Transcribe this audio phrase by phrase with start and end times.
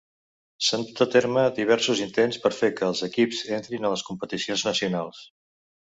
[0.67, 4.69] S'han dut a terme diversos intents per fer que els equips entrin a les competicions
[4.71, 5.27] nacionals.